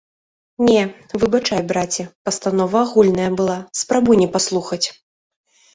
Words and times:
Не, 0.69 0.79
выбачай, 1.23 1.61
браце, 1.73 2.03
пастанова 2.29 2.77
агульная 2.89 3.31
была, 3.39 3.57
спрабуй 3.83 4.15
не 4.25 4.29
паслухаць! 4.37 4.87